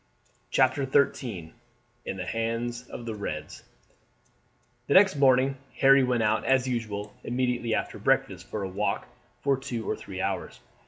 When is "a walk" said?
8.63-9.07